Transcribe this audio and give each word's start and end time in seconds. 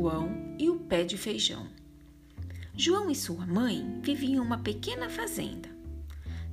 João 0.00 0.30
e 0.58 0.70
o 0.70 0.76
pé 0.76 1.04
de 1.04 1.18
feijão. 1.18 1.68
João 2.74 3.10
e 3.10 3.14
sua 3.14 3.44
mãe 3.44 4.00
viviam 4.00 4.32
em 4.32 4.40
uma 4.40 4.56
pequena 4.56 5.10
fazenda. 5.10 5.68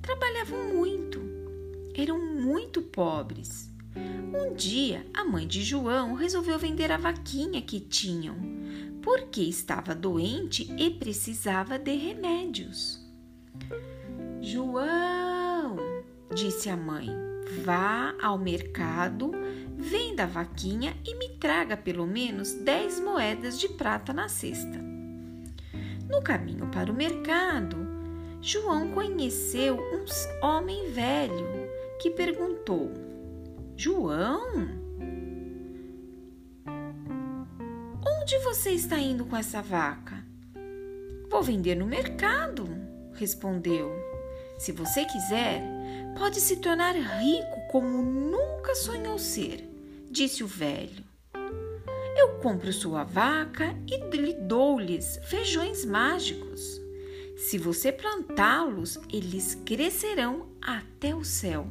Trabalhavam 0.01 0.73
muito, 0.73 1.21
eram 1.95 2.19
muito 2.19 2.81
pobres. 2.81 3.71
Um 3.95 4.53
dia, 4.53 5.07
a 5.13 5.23
mãe 5.23 5.47
de 5.47 5.63
João 5.63 6.13
resolveu 6.13 6.59
vender 6.59 6.91
a 6.91 6.97
vaquinha 6.97 7.61
que 7.61 7.79
tinham, 7.79 8.35
porque 9.01 9.43
estava 9.43 9.95
doente 9.95 10.69
e 10.77 10.89
precisava 10.89 11.79
de 11.79 11.95
remédios. 11.95 12.99
João, 14.41 15.77
disse 16.35 16.69
a 16.69 16.75
mãe, 16.75 17.07
vá 17.63 18.15
ao 18.21 18.37
mercado 18.37 19.31
Venda 19.79 20.23
a 20.23 20.25
vaquinha 20.25 20.97
e 21.05 21.13
me 21.13 21.29
traga 21.37 21.77
pelo 21.77 22.07
menos 22.07 22.51
dez 22.51 22.99
moedas 22.99 23.59
de 23.59 23.69
prata 23.69 24.11
na 24.11 24.27
cesta. 24.27 24.83
No 26.09 26.19
caminho 26.23 26.65
para 26.71 26.91
o 26.91 26.95
mercado, 26.95 27.77
João 28.41 28.89
conheceu 28.89 29.77
um 29.77 30.45
homem 30.45 30.91
velho 30.91 31.69
que 32.01 32.09
perguntou: 32.09 32.91
João, 33.75 34.67
onde 38.03 38.39
você 38.39 38.71
está 38.71 38.97
indo 38.97 39.25
com 39.25 39.37
essa 39.37 39.61
vaca? 39.61 40.25
Vou 41.29 41.43
vender 41.43 41.75
no 41.75 41.85
mercado, 41.85 42.67
respondeu. 43.13 43.91
Se 44.57 44.71
você 44.71 45.05
quiser, 45.05 45.61
pode 46.17 46.41
se 46.41 46.57
tornar 46.57 46.95
rico 46.95 47.61
como 47.69 48.01
nunca 48.01 48.73
sonhou 48.73 49.19
ser, 49.19 49.69
disse 50.09 50.43
o 50.43 50.47
velho. 50.47 51.05
Eu 52.17 52.39
compro 52.39 52.73
sua 52.73 53.03
vaca 53.03 53.75
e 53.87 54.17
lhe 54.17 54.33
dou-lhes 54.33 55.19
feijões 55.25 55.85
mágicos. 55.85 56.81
Se 57.37 57.59
você 57.59 57.91
plantá-los, 57.91 58.97
eles 59.13 59.53
crescerão 59.63 60.47
até 60.59 61.13
o 61.13 61.23
céu. 61.23 61.67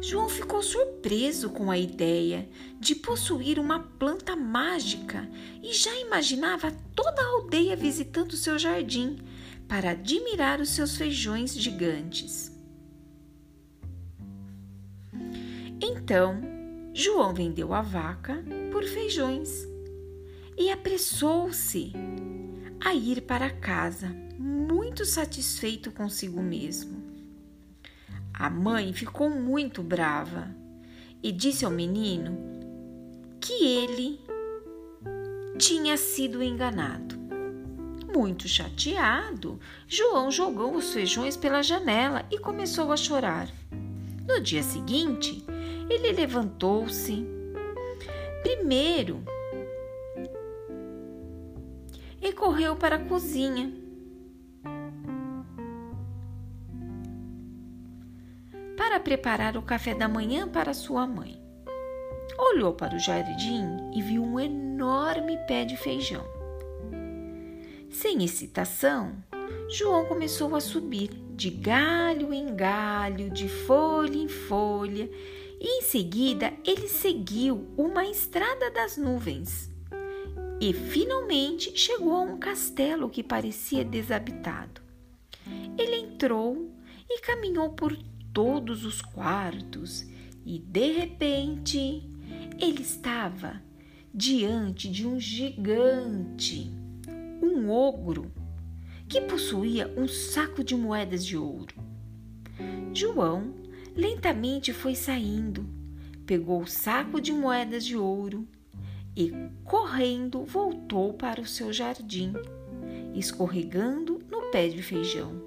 João 0.00 0.28
ficou 0.28 0.62
surpreso 0.62 1.50
com 1.50 1.72
a 1.72 1.76
ideia 1.76 2.48
de 2.78 2.94
possuir 2.94 3.58
uma 3.58 3.80
planta 3.80 4.36
mágica 4.36 5.28
e 5.60 5.72
já 5.72 5.94
imaginava 5.98 6.72
toda 6.94 7.20
a 7.20 7.26
aldeia 7.26 7.74
visitando 7.74 8.36
seu 8.36 8.58
jardim 8.58 9.18
para 9.66 9.90
admirar 9.90 10.60
os 10.60 10.70
seus 10.70 10.96
feijões 10.96 11.52
gigantes. 11.52 12.49
Então, 16.10 16.40
João 16.92 17.32
vendeu 17.32 17.72
a 17.72 17.82
vaca 17.82 18.44
por 18.72 18.82
feijões 18.82 19.64
e 20.58 20.68
apressou-se 20.68 21.92
a 22.84 22.92
ir 22.92 23.20
para 23.20 23.48
casa, 23.48 24.08
muito 24.36 25.04
satisfeito 25.04 25.92
consigo 25.92 26.42
mesmo. 26.42 27.00
A 28.34 28.50
mãe 28.50 28.92
ficou 28.92 29.30
muito 29.30 29.84
brava 29.84 30.52
e 31.22 31.30
disse 31.30 31.64
ao 31.64 31.70
menino 31.70 32.36
que 33.40 33.64
ele 33.64 34.18
tinha 35.58 35.96
sido 35.96 36.42
enganado. 36.42 37.14
Muito 38.12 38.48
chateado, 38.48 39.60
João 39.86 40.28
jogou 40.28 40.74
os 40.74 40.92
feijões 40.92 41.36
pela 41.36 41.62
janela 41.62 42.26
e 42.32 42.36
começou 42.36 42.90
a 42.90 42.96
chorar. 42.96 43.48
No 44.26 44.40
dia 44.40 44.64
seguinte, 44.64 45.44
ele 45.90 46.12
levantou-se. 46.12 47.26
Primeiro, 48.42 49.22
e 52.22 52.32
correu 52.32 52.76
para 52.76 52.96
a 52.96 53.04
cozinha. 53.04 53.72
Para 58.76 59.00
preparar 59.00 59.56
o 59.56 59.62
café 59.62 59.94
da 59.94 60.08
manhã 60.08 60.48
para 60.48 60.72
sua 60.72 61.06
mãe. 61.06 61.40
Olhou 62.38 62.72
para 62.72 62.94
o 62.94 62.98
jardim 62.98 63.64
e 63.94 64.00
viu 64.00 64.22
um 64.22 64.38
enorme 64.38 65.36
pé 65.46 65.64
de 65.64 65.76
feijão. 65.76 66.24
Sem 67.90 68.24
excitação, 68.24 69.12
João 69.68 70.06
começou 70.06 70.54
a 70.54 70.60
subir 70.60 71.10
de 71.40 71.48
galho 71.48 72.34
em 72.34 72.54
galho, 72.54 73.30
de 73.30 73.48
folha 73.48 74.14
em 74.14 74.28
folha, 74.28 75.10
e 75.58 75.78
em 75.78 75.80
seguida 75.80 76.52
ele 76.66 76.86
seguiu 76.86 77.66
uma 77.78 78.04
estrada 78.04 78.70
das 78.70 78.98
nuvens. 78.98 79.70
E 80.60 80.74
finalmente 80.74 81.74
chegou 81.74 82.14
a 82.14 82.20
um 82.20 82.38
castelo 82.38 83.08
que 83.08 83.22
parecia 83.22 83.82
desabitado. 83.82 84.82
Ele 85.78 85.96
entrou 85.96 86.70
e 87.08 87.22
caminhou 87.22 87.70
por 87.70 87.96
todos 88.34 88.84
os 88.84 89.00
quartos. 89.00 90.04
E 90.44 90.58
de 90.58 90.92
repente 90.92 92.02
ele 92.60 92.82
estava 92.82 93.62
diante 94.12 94.90
de 94.90 95.06
um 95.06 95.18
gigante 95.18 96.70
um 97.42 97.70
ogro 97.70 98.30
que 99.10 99.20
possuía 99.20 99.92
um 99.96 100.06
saco 100.06 100.62
de 100.62 100.76
moedas 100.76 101.26
de 101.26 101.36
ouro. 101.36 101.74
João 102.94 103.52
lentamente 103.96 104.72
foi 104.72 104.94
saindo, 104.94 105.66
pegou 106.24 106.62
o 106.62 106.66
saco 106.66 107.20
de 107.20 107.32
moedas 107.32 107.84
de 107.84 107.96
ouro 107.96 108.46
e, 109.16 109.32
correndo, 109.64 110.44
voltou 110.44 111.12
para 111.12 111.40
o 111.40 111.46
seu 111.46 111.72
jardim, 111.72 112.32
escorregando 113.12 114.22
no 114.30 114.42
pé 114.52 114.68
de 114.68 114.80
feijão. 114.80 115.42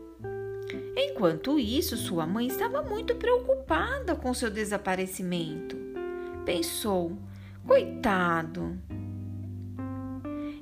Enquanto 0.97 1.57
isso, 1.57 1.95
sua 1.95 2.27
mãe 2.27 2.47
estava 2.47 2.83
muito 2.83 3.15
preocupada 3.15 4.13
com 4.13 4.33
seu 4.33 4.49
desaparecimento. 4.49 5.77
Pensou: 6.43 7.17
coitado, 7.65 8.77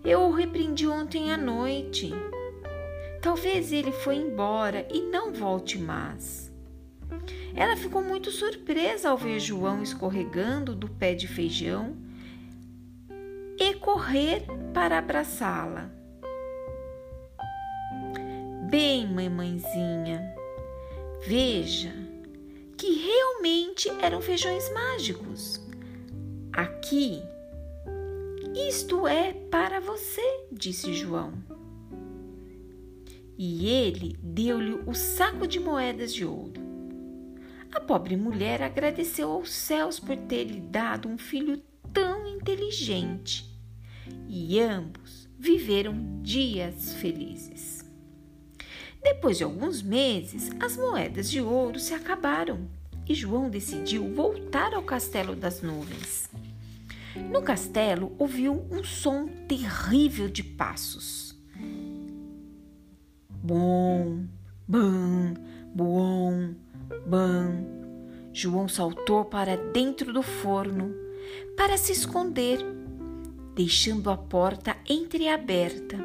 eu 0.06 0.22
o 0.22 0.32
repreendi 0.32 0.88
ontem 0.88 1.34
à 1.34 1.38
noite. 1.38 2.14
Talvez 3.22 3.72
ele 3.72 3.92
foi 3.92 4.16
embora 4.16 4.88
e 4.92 5.02
não 5.02 5.32
volte 5.32 5.78
mais. 5.78 6.52
Ela 7.56 7.76
ficou 7.76 8.02
muito 8.02 8.32
surpresa 8.32 9.10
ao 9.10 9.18
ver 9.18 9.40
João 9.40 9.84
escorregando 9.84 10.76
do 10.76 10.88
pé 10.88 11.14
de 11.14 11.28
feijão 11.28 11.96
e 13.60 13.74
correr 13.76 14.44
para 14.74 14.98
abraçá-la. 14.98 15.90
Bem, 18.70 19.06
mamãezinha, 19.06 20.34
veja 21.22 21.94
que 22.78 22.94
realmente 22.94 23.90
eram 24.02 24.22
feijões 24.22 24.68
mágicos. 24.74 25.62
Aqui 26.54 27.22
isto 28.56 29.06
é 29.08 29.34
para 29.34 29.80
você, 29.80 30.22
disse 30.52 30.94
João. 30.94 31.34
E 33.44 33.66
ele 33.66 34.16
deu-lhe 34.22 34.84
o 34.86 34.94
saco 34.94 35.48
de 35.48 35.60
moedas 35.60 36.14
de 36.14 36.24
ouro. 36.24 36.62
A 37.74 37.80
pobre 37.80 38.16
mulher 38.16 38.62
agradeceu 38.62 39.32
aos 39.32 39.50
céus 39.50 40.00
por 40.00 40.16
ter 40.16 40.44
lhe 40.44 40.60
dado 40.60 41.10
um 41.10 41.18
filho 41.18 41.60
tão 41.92 42.28
inteligente. 42.28 43.44
E 44.30 44.60
ambos 44.60 45.28
viveram 45.40 46.22
dias 46.22 46.94
felizes. 46.94 47.84
Depois 49.02 49.40
de 49.40 49.44
alguns 49.44 49.82
meses, 49.82 50.52
as 50.60 50.78
moedas 50.78 51.28
de 51.28 51.42
ouro 51.42 51.80
se 51.80 51.96
acabaram 51.96 52.70
e 53.10 53.16
João 53.16 53.50
decidiu 53.50 54.14
voltar 54.14 54.72
ao 54.76 54.84
castelo 54.84 55.36
das 55.36 55.64
nuvens. 55.64 56.30
No 57.32 57.42
castelo 57.42 58.16
ouviu 58.20 58.68
um 58.70 58.84
som 58.84 59.26
terrível 59.48 60.30
de 60.30 60.44
passos. 60.44 61.41
Bom, 63.44 64.26
bam, 64.68 65.34
bom, 65.74 66.54
bam. 67.08 67.66
João 68.32 68.68
saltou 68.68 69.26
para 69.26 69.58
dentro 69.58 70.14
do 70.14 70.22
forno 70.22 70.94
para 71.58 71.76
se 71.76 71.92
esconder, 71.92 72.60
deixando 73.56 74.12
a 74.12 74.16
porta 74.16 74.78
entreaberta. 74.88 75.98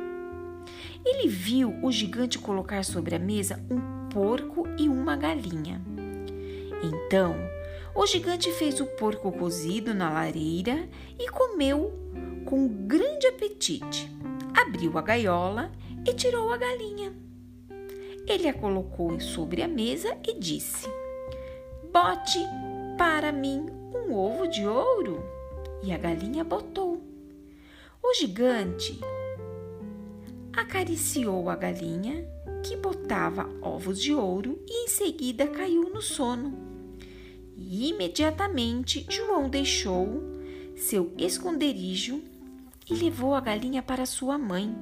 Ele 1.05 1.29
viu 1.29 1.79
o 1.83 1.93
gigante 1.93 2.39
colocar 2.39 2.83
sobre 2.87 3.15
a 3.15 3.19
mesa 3.19 3.63
um 3.71 4.09
porco 4.09 4.67
e 4.79 4.89
uma 4.89 5.15
galinha. 5.15 5.83
Então 6.83 7.37
o 7.95 8.07
gigante 8.07 8.51
fez 8.53 8.81
o 8.81 8.87
porco 8.87 9.31
cozido 9.31 9.93
na 9.93 10.09
lareira 10.09 10.89
e 11.19 11.29
comeu 11.31 11.93
com 12.47 12.67
grande 12.67 13.27
apetite. 13.27 14.11
Abriu 14.55 14.97
a 14.97 15.03
gaiola 15.03 15.71
e 16.07 16.15
tirou 16.15 16.51
a 16.51 16.57
galinha. 16.57 17.26
Ele 18.27 18.49
a 18.49 18.55
colocou 18.55 19.21
sobre 19.21 19.63
a 19.63 19.69
mesa 19.69 20.19
e 20.27 20.35
disse: 20.39 20.89
Bote 21.93 22.41
para 22.99 23.31
mim 23.31 23.67
um 23.95 24.13
ovo 24.13 24.49
de 24.49 24.67
ouro. 24.67 25.23
E 25.83 25.93
a 25.93 25.99
galinha 25.99 26.43
botou. 26.43 27.01
O 28.03 28.15
gigante 28.15 28.99
acariciou 30.53 31.49
a 31.49 31.55
galinha, 31.55 32.27
que 32.65 32.77
botava 32.77 33.49
ovos 33.63 34.01
de 34.01 34.13
ouro, 34.13 34.59
e 34.67 34.85
em 34.85 34.89
seguida 34.89 35.47
caiu 35.47 35.91
no 35.91 36.03
sono. 36.03 36.57
E 37.57 37.91
imediatamente 37.91 39.07
João 39.09 39.49
deixou 39.49 40.23
seu 40.75 41.13
esconderijo 41.17 42.23
e 42.89 42.95
levou 42.95 43.35
a 43.35 43.41
galinha 43.41 43.83
para 43.83 44.07
sua 44.07 44.37
mãe. 44.37 44.75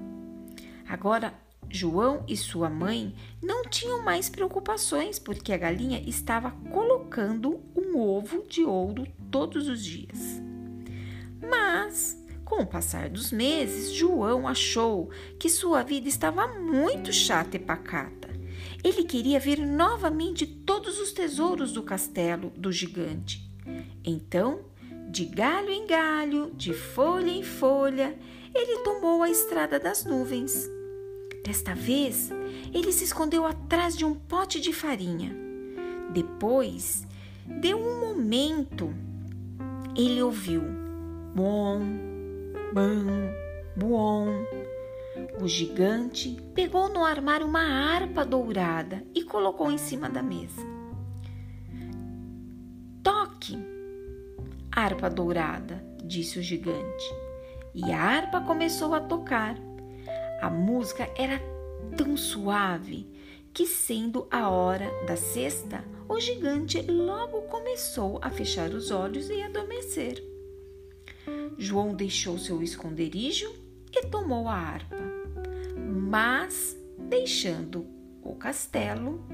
Agora, 0.88 1.34
João 1.74 2.22
e 2.28 2.36
sua 2.36 2.70
mãe 2.70 3.12
não 3.42 3.64
tinham 3.64 4.00
mais 4.00 4.28
preocupações 4.28 5.18
porque 5.18 5.52
a 5.52 5.56
galinha 5.56 6.00
estava 6.06 6.52
colocando 6.70 7.60
um 7.74 7.98
ovo 7.98 8.44
de 8.48 8.62
ouro 8.62 9.04
todos 9.28 9.66
os 9.66 9.84
dias. 9.84 10.40
Mas, 11.42 12.16
com 12.44 12.62
o 12.62 12.66
passar 12.66 13.08
dos 13.10 13.32
meses, 13.32 13.92
João 13.92 14.46
achou 14.46 15.10
que 15.36 15.48
sua 15.48 15.82
vida 15.82 16.08
estava 16.08 16.46
muito 16.46 17.12
chata 17.12 17.56
e 17.56 17.58
pacata. 17.58 18.28
Ele 18.84 19.02
queria 19.02 19.40
ver 19.40 19.58
novamente 19.58 20.46
todos 20.46 21.00
os 21.00 21.10
tesouros 21.10 21.72
do 21.72 21.82
castelo 21.82 22.50
do 22.56 22.70
gigante. 22.70 23.50
Então, 24.04 24.60
de 25.10 25.24
galho 25.24 25.70
em 25.70 25.88
galho, 25.88 26.52
de 26.54 26.72
folha 26.72 27.32
em 27.32 27.42
folha, 27.42 28.16
ele 28.54 28.78
tomou 28.84 29.24
a 29.24 29.28
estrada 29.28 29.80
das 29.80 30.04
nuvens. 30.04 30.72
Desta 31.44 31.74
vez, 31.74 32.30
ele 32.72 32.90
se 32.90 33.04
escondeu 33.04 33.44
atrás 33.44 33.94
de 33.96 34.04
um 34.04 34.14
pote 34.14 34.60
de 34.60 34.72
farinha. 34.72 35.36
Depois, 36.10 37.06
de 37.60 37.74
um 37.74 38.00
momento, 38.00 38.92
ele 39.94 40.22
ouviu 40.22 40.62
bom, 41.34 41.80
bom, 42.72 43.34
bom. 43.76 44.28
O 45.38 45.46
gigante 45.46 46.40
pegou 46.54 46.88
no 46.88 47.04
armário 47.04 47.46
uma 47.46 47.60
harpa 47.60 48.24
dourada 48.24 49.04
e 49.14 49.22
colocou 49.22 49.70
em 49.70 49.78
cima 49.78 50.08
da 50.08 50.22
mesa. 50.22 50.62
Toque! 53.02 53.58
harpa 54.74 55.10
dourada, 55.10 55.84
disse 56.02 56.38
o 56.38 56.42
gigante. 56.42 57.14
E 57.74 57.92
a 57.92 58.00
harpa 58.00 58.40
começou 58.40 58.94
a 58.94 59.00
tocar. 59.00 59.56
A 60.40 60.50
música 60.50 61.08
era 61.16 61.40
tão 61.96 62.16
suave 62.16 63.06
que, 63.52 63.66
sendo 63.66 64.26
a 64.30 64.48
hora 64.50 64.90
da 65.06 65.16
sexta, 65.16 65.84
o 66.08 66.18
gigante 66.20 66.82
logo 66.82 67.42
começou 67.42 68.18
a 68.20 68.30
fechar 68.30 68.70
os 68.70 68.90
olhos 68.90 69.30
e 69.30 69.42
adormecer. 69.42 70.22
João 71.56 71.94
deixou 71.94 72.36
seu 72.36 72.62
esconderijo 72.62 73.50
e 73.92 74.06
tomou 74.06 74.48
a 74.48 74.54
harpa, 74.54 74.96
mas, 75.76 76.76
deixando 76.98 77.86
o 78.22 78.34
castelo, 78.34 79.24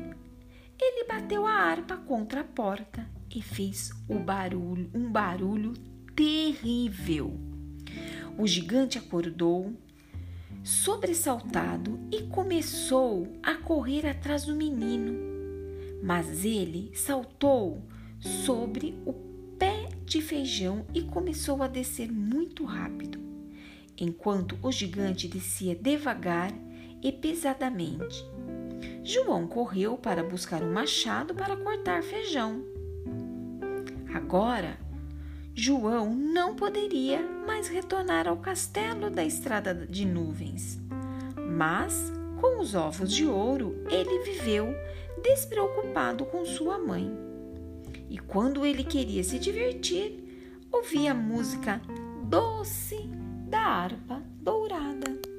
ele 0.78 1.04
bateu 1.04 1.46
a 1.46 1.52
harpa 1.52 1.96
contra 1.96 2.40
a 2.40 2.44
porta 2.44 3.08
e 3.34 3.40
fez 3.40 3.90
o 4.08 4.18
barulho, 4.18 4.90
um 4.94 5.10
barulho 5.10 5.72
terrível. 6.14 7.38
O 8.38 8.46
gigante 8.46 8.98
acordou, 8.98 9.74
sobressaltado, 10.62 11.98
e 12.10 12.22
começou 12.22 13.26
a 13.42 13.54
correr 13.54 14.06
atrás 14.06 14.44
do 14.44 14.54
menino. 14.54 15.18
Mas 16.02 16.44
ele 16.44 16.90
saltou 16.94 17.82
sobre 18.18 18.98
o 19.04 19.12
pé 19.58 19.88
de 20.04 20.20
feijão 20.20 20.84
e 20.94 21.02
começou 21.02 21.62
a 21.62 21.68
descer 21.68 22.10
muito 22.10 22.64
rápido, 22.64 23.18
enquanto 23.98 24.58
o 24.62 24.72
gigante 24.72 25.28
descia 25.28 25.74
devagar 25.74 26.52
e 27.02 27.12
pesadamente. 27.12 28.24
João 29.02 29.46
correu 29.46 29.96
para 29.96 30.22
buscar 30.22 30.62
um 30.62 30.72
machado 30.72 31.34
para 31.34 31.56
cortar 31.56 32.02
feijão. 32.02 32.62
Agora, 34.14 34.78
João 35.54 36.14
não 36.14 36.54
poderia 36.54 37.20
mais 37.46 37.68
retornar 37.68 38.28
ao 38.28 38.36
castelo 38.36 39.10
da 39.10 39.24
estrada 39.24 39.74
de 39.74 40.06
nuvens. 40.06 40.80
Mas, 41.36 42.12
com 42.40 42.60
os 42.60 42.74
ovos 42.74 43.12
de 43.12 43.26
ouro, 43.26 43.84
ele 43.90 44.20
viveu 44.20 44.74
despreocupado 45.22 46.24
com 46.24 46.44
sua 46.46 46.78
mãe. 46.78 47.12
E 48.08 48.18
quando 48.18 48.64
ele 48.64 48.84
queria 48.84 49.22
se 49.22 49.38
divertir, 49.38 50.24
ouvia 50.72 51.12
a 51.12 51.14
música 51.14 51.80
doce 52.24 53.08
da 53.48 53.60
harpa 53.60 54.22
dourada. 54.40 55.29